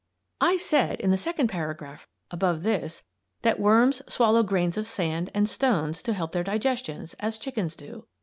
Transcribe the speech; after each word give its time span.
I 0.41 0.57
said, 0.57 0.99
in 0.99 1.11
the 1.11 1.15
second 1.19 1.49
paragraph 1.49 2.07
above 2.31 2.63
this, 2.63 3.03
that 3.43 3.59
worms 3.59 4.01
swallow 4.11 4.41
grains 4.41 4.75
of 4.75 4.87
sand 4.87 5.29
and 5.35 5.47
stones 5.47 6.01
to 6.01 6.13
help 6.13 6.31
their 6.31 6.43
digestions, 6.43 7.13
as 7.19 7.37
chickens 7.37 7.75
do. 7.75 8.07